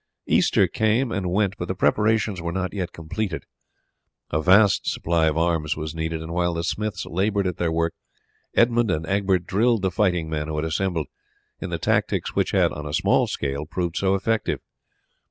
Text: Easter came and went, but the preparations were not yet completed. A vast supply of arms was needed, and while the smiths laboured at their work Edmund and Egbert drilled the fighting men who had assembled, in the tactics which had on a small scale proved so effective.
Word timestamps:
Easter 0.25 0.67
came 0.67 1.11
and 1.11 1.31
went, 1.31 1.55
but 1.59 1.67
the 1.67 1.75
preparations 1.75 2.41
were 2.41 2.51
not 2.51 2.73
yet 2.73 2.91
completed. 2.91 3.45
A 4.31 4.41
vast 4.41 4.89
supply 4.89 5.27
of 5.27 5.37
arms 5.37 5.77
was 5.77 5.93
needed, 5.93 6.23
and 6.23 6.33
while 6.33 6.55
the 6.55 6.63
smiths 6.63 7.05
laboured 7.05 7.45
at 7.45 7.57
their 7.57 7.71
work 7.71 7.93
Edmund 8.55 8.89
and 8.89 9.05
Egbert 9.05 9.45
drilled 9.45 9.83
the 9.83 9.91
fighting 9.91 10.27
men 10.27 10.47
who 10.47 10.55
had 10.55 10.65
assembled, 10.65 11.05
in 11.59 11.69
the 11.69 11.77
tactics 11.77 12.33
which 12.35 12.49
had 12.49 12.71
on 12.71 12.87
a 12.87 12.93
small 12.95 13.27
scale 13.27 13.67
proved 13.67 13.95
so 13.95 14.15
effective. 14.15 14.59